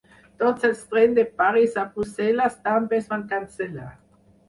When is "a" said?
1.83-1.85